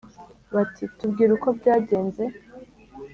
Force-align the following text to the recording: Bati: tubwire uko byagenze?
Bati: 0.53 0.83
tubwire 0.97 1.31
uko 1.37 1.49
byagenze? 1.57 2.23